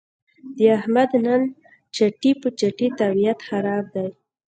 د 0.57 0.59
احمد 0.77 1.11
نن 1.25 1.41
چټي 1.95 2.31
په 2.41 2.47
چټي 2.59 2.87
طبیعت 2.99 3.39
خراب 3.47 3.83
دی. 3.95 4.07